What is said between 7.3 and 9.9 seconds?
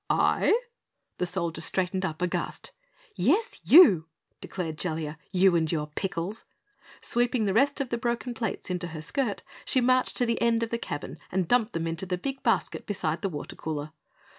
the rest of the broken plates into her skirt, she